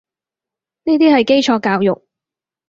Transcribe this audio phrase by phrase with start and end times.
[0.85, 2.01] 呢啲係基礎教育